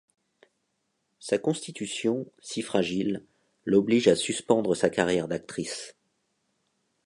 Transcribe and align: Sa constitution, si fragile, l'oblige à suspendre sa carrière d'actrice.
Sa 1.19 1.37
constitution, 1.37 2.25
si 2.39 2.63
fragile, 2.63 3.23
l'oblige 3.65 4.07
à 4.07 4.15
suspendre 4.15 4.73
sa 4.75 4.89
carrière 4.89 5.27
d'actrice. 5.27 5.95